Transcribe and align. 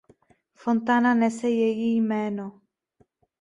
Fontána 0.53 1.13
nese 1.13 1.49
její 1.49 1.95
jméno. 1.95 2.61